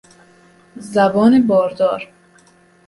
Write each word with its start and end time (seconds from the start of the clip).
زبان 0.75 1.47
باردار 1.47 2.01